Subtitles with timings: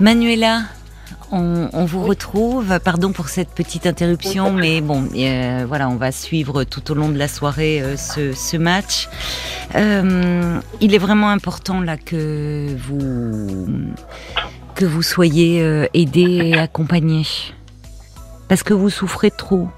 [0.00, 0.62] Manuela,
[1.32, 2.78] on, vous retrouve.
[2.84, 7.08] Pardon pour cette petite interruption, mais bon, euh, voilà, on va suivre tout au long
[7.08, 9.08] de la soirée euh, ce, match.
[9.74, 13.66] Euh, il est vraiment important là que vous
[14.74, 17.22] que vous soyez aidé et accompagné
[18.48, 19.68] parce que vous souffrez trop.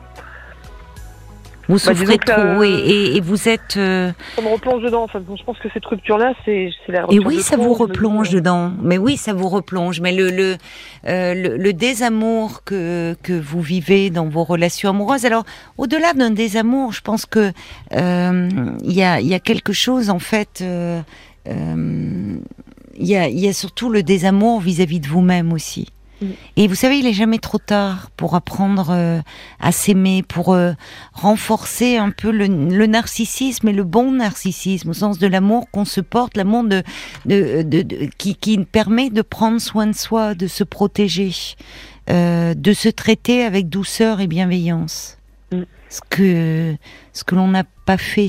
[1.68, 3.76] Vous bah, souffrez trop euh, et, vous êtes.
[3.76, 5.02] Euh, ça me replonge dedans.
[5.02, 7.22] Enfin, je pense que cette rupture-là, c'est la rupture.
[7.22, 8.72] Et oui, ça vous replonge dedans.
[8.82, 10.00] Mais oui, ça vous replonge.
[10.00, 10.56] Mais le le,
[11.06, 15.26] euh, le, désamour que que vous vivez dans vos relations amoureuses.
[15.26, 15.44] Alors,
[15.76, 17.52] au-delà d'un désamour, je pense que
[17.92, 20.64] il y a il y a quelque chose en fait.
[20.64, 21.04] il
[22.96, 25.88] y a il y a surtout le désamour vis-à-vis -vis de vous-même aussi.
[26.56, 29.20] Et vous savez, il est jamais trop tard pour apprendre euh,
[29.60, 30.72] à s'aimer, pour euh,
[31.12, 32.46] renforcer un peu le,
[32.86, 36.82] narcissisme et le bon narcissisme, au sens de l'amour qu'on se porte, l'amour de,
[37.26, 41.32] de, qui, qui permet de prendre soin de soi, de se protéger,
[42.10, 45.18] euh, de se traiter avec douceur et bienveillance.
[45.52, 45.62] Mm.
[45.88, 46.76] Ce que,
[47.12, 48.28] ce que l'on n'a pas fait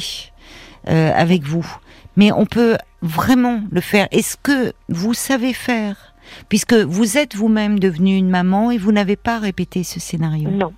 [0.86, 1.68] avec vous.
[2.16, 4.08] Mais on peut vraiment le faire.
[4.12, 6.09] Est-ce que vous savez faire?
[6.50, 10.50] Puisque vous êtes vous-même devenue une maman et vous n'avez pas répété ce scénario.
[10.50, 10.74] Non.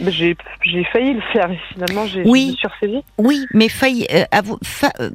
[0.00, 0.36] J'ai
[0.92, 3.02] failli le faire et finalement j'ai oui, sursaisi.
[3.18, 4.06] Oui, mais failli.
[4.12, 4.24] Euh,
[5.00, 5.10] euh,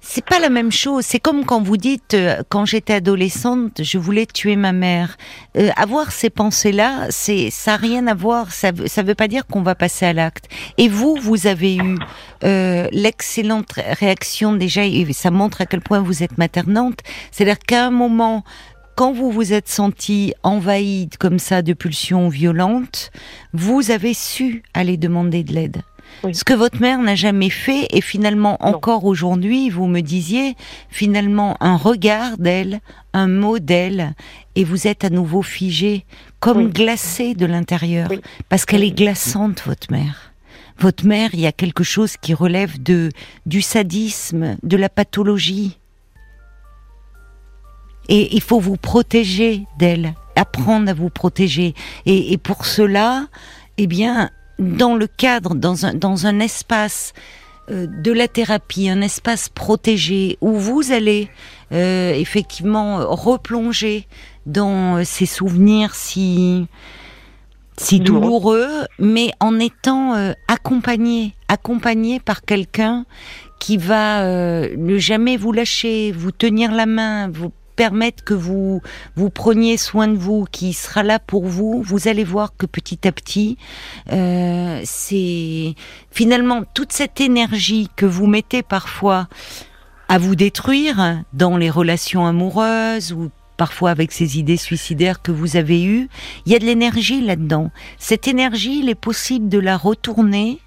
[0.00, 1.04] c'est pas la même chose.
[1.04, 5.16] C'est comme quand vous dites, euh, quand j'étais adolescente, je voulais tuer ma mère.
[5.76, 8.50] avoir ces pensées-là, c'est ça n'a rien à voir.
[8.52, 10.48] Ça ça veut pas dire qu'on va passer à l'acte.
[10.78, 11.98] Et vous, vous avez eu
[12.92, 17.00] l'excellente réaction déjà, et ça montre à quel point vous êtes maternante.
[17.30, 18.44] C'est-à-dire qu'à un moment,
[18.94, 23.10] quand vous vous êtes senti envahi comme ça de pulsions violentes,
[23.52, 25.82] vous avez su aller demander de l'aide.
[26.32, 30.54] Ce que votre mère n'a jamais fait, et finalement encore aujourd'hui, vous me disiez,
[30.88, 32.80] finalement un regard d'elle,
[33.12, 34.14] un mot d'elle,
[34.54, 36.06] et vous êtes à nouveau figé,
[36.40, 38.08] comme glacé de l'intérieur,
[38.48, 40.32] parce qu'elle est glaçante, votre mère.
[40.78, 43.10] Votre mère, il y a quelque chose qui relève de
[43.46, 45.78] du sadisme, de la pathologie.
[48.08, 51.74] Et il faut vous protéger d'elle, apprendre à vous protéger.
[52.06, 53.26] Et, pour cela,
[53.78, 57.12] eh bien, dans le cadre, dans un, dans un espace
[57.70, 61.30] euh, de la thérapie, un espace protégé où vous allez
[61.72, 64.06] euh, effectivement replonger
[64.44, 66.66] dans euh, ces souvenirs si
[67.76, 68.68] si douloureux,
[69.00, 70.12] mais en étant
[70.46, 73.04] accompagné, accompagné par quelqu'un
[73.58, 78.80] qui va ne jamais vous lâcher, vous tenir la main, vous permettre que vous
[79.16, 83.06] vous preniez soin de vous, qui sera là pour vous, vous allez voir que petit
[83.06, 83.58] à petit,
[84.12, 85.74] euh, c'est
[86.10, 89.28] finalement toute cette énergie que vous mettez parfois
[90.08, 95.56] à vous détruire dans les relations amoureuses ou parfois avec ces idées suicidaires que vous
[95.56, 96.08] avez eues,
[96.44, 97.70] il y a de l'énergie là-dedans.
[97.98, 100.58] Cette énergie, il est possible de la retourner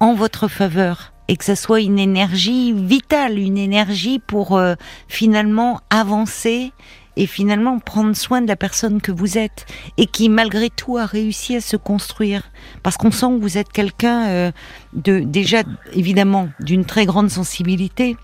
[0.00, 4.74] en votre faveur et que ça soit une énergie vitale, une énergie pour euh,
[5.06, 6.72] finalement avancer
[7.16, 9.64] et finalement prendre soin de la personne que vous êtes
[9.96, 12.50] et qui malgré tout a réussi à se construire.
[12.82, 14.52] Parce qu'on sent que vous êtes quelqu'un euh,
[14.92, 18.16] de déjà évidemment d'une très grande sensibilité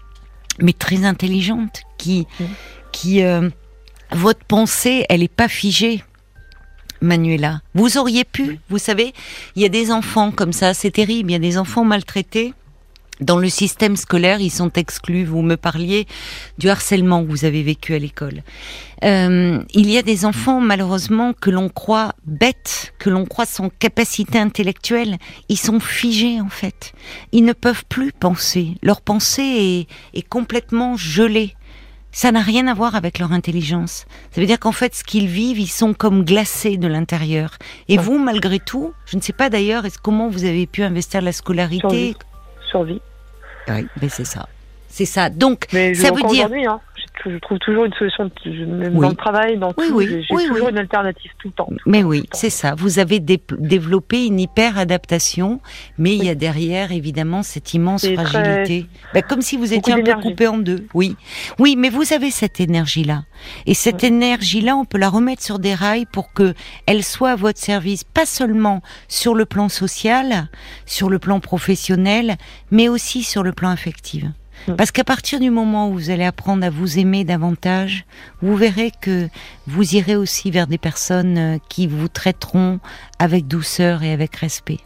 [0.58, 2.26] mais très intelligente qui
[2.90, 3.50] qui euh,
[4.10, 6.02] votre pensée elle est pas figée
[7.00, 7.60] Manuela.
[7.74, 9.14] Vous auriez pu vous savez
[9.54, 12.52] il y a des enfants comme ça c'est terrible il y a des enfants maltraités
[13.20, 15.24] dans le système scolaire, ils sont exclus.
[15.24, 16.06] Vous me parliez
[16.58, 18.42] du harcèlement que vous avez vécu à l'école.
[19.04, 23.68] Euh, il y a des enfants, malheureusement, que l'on croit bêtes, que l'on croit sans
[23.68, 25.16] capacité intellectuelle.
[25.48, 26.92] Ils sont figés, en fait.
[27.32, 28.74] Ils ne peuvent plus penser.
[28.82, 31.54] Leur pensée est, est complètement gelée.
[32.12, 34.06] Ça n'a rien à voir avec leur intelligence.
[34.30, 37.58] Ça veut dire qu'en fait, ce qu'ils vivent, ils sont comme glacés de l'intérieur.
[37.88, 41.20] Et vous, malgré tout, je ne sais pas d'ailleurs, est-ce comment vous avez pu investir
[41.20, 42.14] la scolarité
[42.66, 43.00] survie.
[43.68, 44.48] Oui, mais c'est ça.
[44.96, 45.28] C'est ça.
[45.28, 46.48] Donc, ça veut dire.
[46.50, 46.80] Hein,
[47.26, 51.32] je trouve toujours une solution, même dans le travail, dans tout, j'ai toujours une alternative
[51.38, 51.68] tout le temps.
[51.84, 52.74] mais oui, c'est ça.
[52.74, 55.60] Vous avez développé une hyper adaptation,
[55.98, 60.02] mais il y a derrière évidemment cette immense fragilité, bah, comme si vous étiez un
[60.02, 60.86] peu coupé en deux.
[60.94, 61.16] Oui,
[61.58, 63.24] oui, mais vous avez cette énergie-là,
[63.66, 66.54] et cette énergie-là, on peut la remettre sur des rails pour que
[66.86, 70.48] elle soit à votre service, pas seulement sur le plan social,
[70.86, 72.36] sur le plan professionnel,
[72.70, 74.24] mais aussi sur le plan affectif.
[74.68, 74.74] Mm.
[74.74, 78.04] Parce qu'à partir du moment où vous allez apprendre à vous aimer davantage,
[78.42, 79.28] vous verrez que
[79.66, 82.80] vous irez aussi vers des personnes euh, qui vous traiteront
[83.18, 84.80] avec douceur et avec respect.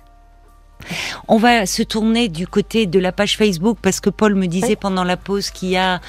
[1.28, 4.76] On va se tourner du côté de la page Facebook parce que Paul me disait
[4.76, 6.00] pendant la pause qu'il y a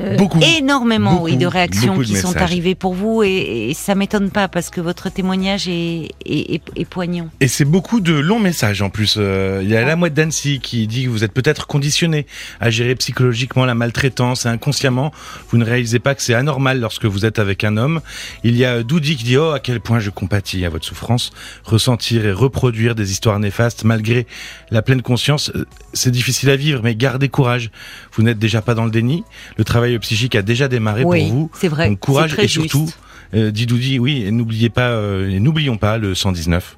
[0.00, 0.16] euh,
[0.58, 4.70] énormément oui, de réactions qui sont arrivées pour vous et, et ça m'étonne pas parce
[4.70, 7.28] que votre témoignage est, est, poignant.
[7.40, 9.16] Et c'est beaucoup de longs messages en plus.
[9.18, 12.26] Euh, il y a la mouette d'Annecy qui dit que vous êtes peut-être conditionné
[12.60, 15.12] à gérer psychologiquement la maltraitance et inconsciemment
[15.48, 18.00] vous ne réalisez pas que c'est anormal lorsque vous êtes avec un homme.
[18.42, 21.30] Il y a Doudi qui dit oh à quel point je compatis à votre souffrance,
[21.64, 24.26] ressentir et reproduire des histoires néfastes malgré
[24.70, 27.70] la pleine conscience, euh, c'est difficile à vivre mais gardez courage.
[28.12, 29.24] Vous n'êtes déjà pas dans le déni.
[29.56, 31.50] Le travail psychique a déjà démarré pour vous.
[31.54, 31.88] C'est vrai.
[31.88, 32.88] Donc courage et surtout.
[33.34, 36.76] Euh, Didoudi, oui, n'oubliez pas, euh, n'oublions pas le 119.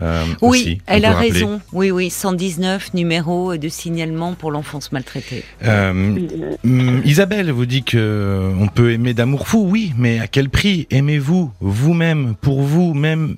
[0.00, 1.60] Euh, oui, elle a raison.
[1.72, 5.44] Oui, oui, 119 numéro de signalement pour l'enfance maltraitée.
[5.62, 10.86] Mm, Isabelle vous dit que on peut aimer d'amour fou, oui, mais à quel prix
[10.90, 13.36] Aimez-vous vous-même, pour vous-même,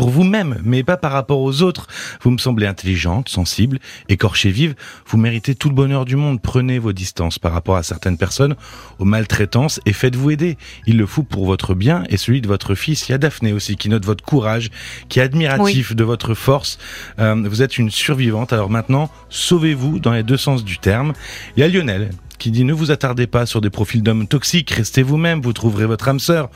[0.00, 1.86] pour vous-même, mais pas par rapport aux autres.
[2.22, 4.74] Vous me semblez intelligente, sensible, écorchée vive.
[5.06, 6.40] Vous méritez tout le bonheur du monde.
[6.40, 8.56] Prenez vos distances par rapport à certaines personnes,
[8.98, 10.56] aux maltraitances, et faites-vous aider.
[10.86, 13.10] Il le faut pour votre bien et celui de votre fils.
[13.10, 14.70] Il y a Daphné aussi qui note votre courage,
[15.10, 16.78] qui est admiratif de votre force.
[17.18, 18.54] Euh, vous êtes une survivante.
[18.54, 21.12] Alors maintenant, sauvez-vous dans les deux sens du terme.
[21.58, 22.08] Il y a Lionel
[22.38, 24.70] qui dit ne vous attardez pas sur des profils d'hommes toxiques.
[24.70, 25.42] Restez vous-même.
[25.42, 26.48] Vous trouverez votre âme sœur.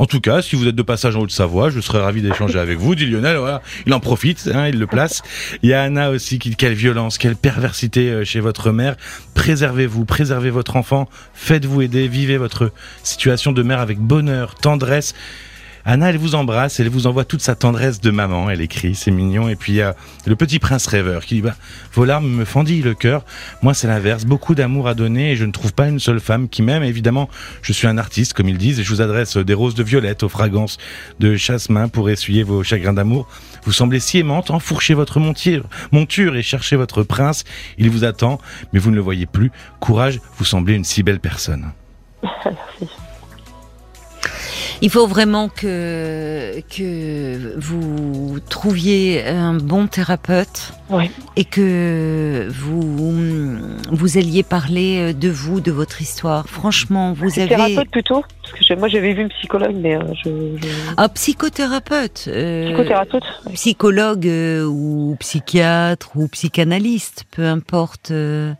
[0.00, 2.78] En tout cas, si vous êtes de passage en Haute-Savoie, je serais ravi d'échanger avec
[2.78, 3.38] vous, dit Lionel.
[3.84, 5.20] Il en profite, hein, il le place.
[5.62, 8.96] Il y a Anna aussi qui dit quelle violence, quelle perversité euh, chez votre mère.
[9.34, 15.14] Préservez-vous, préservez votre enfant, faites-vous aider, vivez votre situation de mère avec bonheur, tendresse.
[15.84, 19.10] Anna, elle vous embrasse, elle vous envoie toute sa tendresse de maman, elle écrit, c'est
[19.10, 19.48] mignon.
[19.48, 19.96] Et puis il y a
[20.26, 21.56] le petit prince rêveur qui dit bah,
[21.94, 23.24] Vos larmes me fendillent le cœur.
[23.62, 26.48] Moi, c'est l'inverse, beaucoup d'amour à donner et je ne trouve pas une seule femme
[26.48, 26.82] qui m'aime.
[26.82, 27.28] Évidemment,
[27.62, 30.22] je suis un artiste, comme ils disent, et je vous adresse des roses de violette
[30.22, 30.78] aux fragrances
[31.18, 33.26] de chasse-main pour essuyer vos chagrins d'amour.
[33.64, 37.44] Vous semblez si aimante, enfourchez votre monture, monture et cherchez votre prince.
[37.78, 38.40] Il vous attend,
[38.72, 39.50] mais vous ne le voyez plus.
[39.80, 41.72] Courage, vous semblez une si belle personne.
[42.22, 42.99] Merci.
[44.82, 50.72] Il faut vraiment que, que vous trouviez un bon thérapeute
[51.36, 53.58] et que vous,
[53.90, 56.48] vous alliez parler de vous, de votre histoire.
[56.48, 57.48] Franchement, vous avez...
[57.48, 60.30] Thérapeute plutôt Parce que moi j'avais vu une psychologue, mais euh, je,
[60.96, 63.24] Ah, psychothérapeute euh, Psychothérapeute
[63.54, 68.10] Psychologue euh, ou psychiatre ou psychanalyste, peu importe.
[68.10, 68.52] Euh,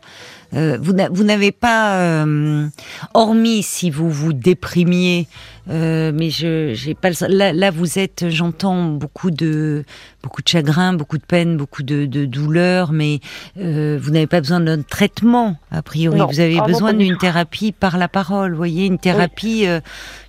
[0.51, 2.67] vous n'avez pas, euh,
[3.13, 5.27] hormis si vous vous déprimiez,
[5.69, 9.85] euh, mais je j'ai pas là, là vous êtes, j'entends beaucoup de
[10.23, 13.19] beaucoup de chagrin, beaucoup de peine, beaucoup de, de douleur, mais
[13.55, 16.19] vous n'avez pas besoin d'un traitement a priori.
[16.19, 19.65] Vous avez besoin d'une thérapie par la parole, vous voyez, une thérapie,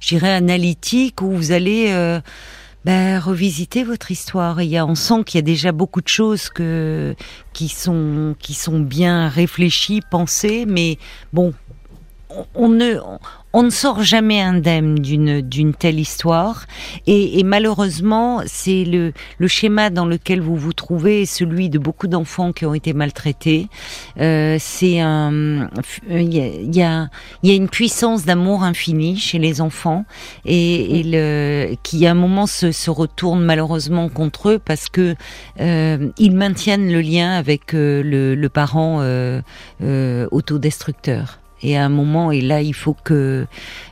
[0.01, 2.21] je dirais analytique où vous allez
[2.84, 4.61] ben, revisiter votre histoire.
[4.62, 7.14] Il y a, on sent qu'il y a déjà beaucoup de choses que,
[7.52, 10.99] qui sont, qui sont bien réfléchies, pensées, mais
[11.32, 11.55] bon,
[12.55, 16.67] on ne, sort jamais indemne d'une telle histoire.
[17.06, 19.12] Et, malheureusement c'est le
[19.49, 23.69] schéma dans lequel vous vous trouvez celui de beaucoup d'enfants qui ont été maltraités.
[24.20, 25.02] Euh, c'est
[26.11, 27.08] il y a,
[27.43, 30.05] une puissance d'amour infini chez les enfants
[30.44, 35.14] et, qui à un moment se, retourne malheureusement contre eux parce que
[35.61, 39.40] euh, ils maintiennent le lien avec euh, le, parent euh
[40.31, 43.47] autodestructeur et à un moment, et là, il faut que,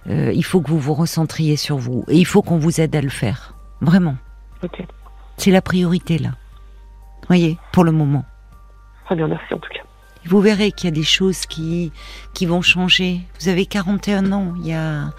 [0.08, 2.05] euh, il faut que vous vous recentriez sur vous.
[2.08, 3.55] Et il faut qu'on vous aide à le faire.
[3.81, 4.17] Vraiment.
[5.36, 6.31] C'est la priorité, là.
[7.29, 8.24] Voyez, pour le moment.
[9.06, 9.82] Très bien, merci en tout cas.
[10.27, 11.93] Vous verrez qu'il y a des choses qui,
[12.34, 13.20] qui vont changer.
[13.41, 14.53] Vous avez 41 ans.
[14.58, 15.10] Il y a,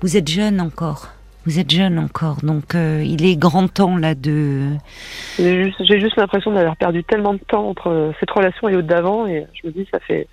[0.00, 1.08] vous êtes jeune encore.
[1.44, 4.76] Vous êtes jeune encore, donc euh, il est grand temps là de.
[5.36, 9.26] J'ai juste, juste l'impression d'avoir perdu tellement de temps entre cette relation et l'autre d'avant,
[9.26, 10.28] et je me dis ça fait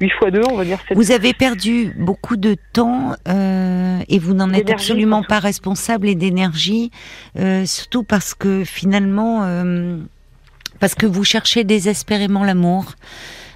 [0.00, 0.78] 8 fois 2, on va dire.
[0.94, 6.14] Vous avez perdu beaucoup de temps euh, et vous n'en êtes absolument pas responsable et
[6.14, 6.90] d'énergie,
[7.38, 9.98] euh, surtout parce que finalement, euh,
[10.78, 12.94] parce que vous cherchez désespérément l'amour.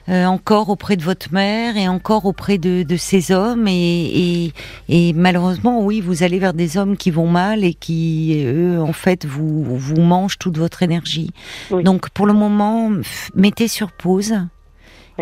[0.09, 4.53] Encore auprès de votre mère et encore auprès de, de ces hommes et, et,
[4.89, 8.93] et, malheureusement oui vous allez vers des hommes qui vont mal et qui eux en
[8.93, 11.31] fait vous vous mangent toute votre énergie
[11.71, 12.91] donc pour le moment
[13.37, 14.35] mettez sur pause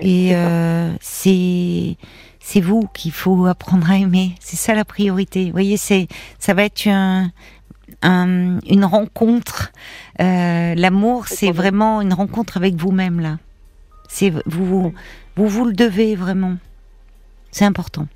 [0.00, 1.96] et euh, c'est
[2.38, 4.34] c'est vous qu'il faut apprendre à aimer.
[4.40, 5.46] C'est ça la priorité.
[5.46, 7.30] Vous voyez, c'est ça va être un,
[8.02, 9.72] un, une rencontre.
[10.20, 13.38] Euh, L'amour, c'est vraiment une rencontre avec vous-même là.
[14.08, 14.92] C'est vous,
[15.36, 16.56] vous vous le devez vraiment.
[17.50, 18.06] C'est important.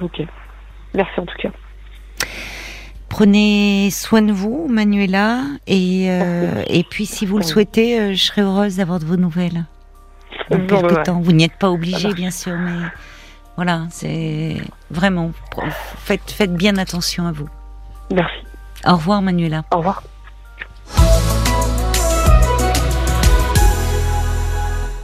[0.00, 0.22] Ok.
[0.94, 1.50] Merci en tout cas.
[3.08, 8.42] Prenez soin de vous, Manuela, et, euh, et puis si vous le souhaitez, je serai
[8.42, 9.66] heureuse d'avoir de vos nouvelles.
[10.50, 12.86] Vous n'y êtes pas obligé, bien sûr, mais
[13.56, 14.56] Voilà, c'est
[14.90, 15.32] vraiment.
[16.04, 17.48] Faites, faites bien attention à vous.
[18.10, 18.36] Merci.
[18.86, 19.64] Au revoir, Manuela.
[19.72, 20.02] Au revoir.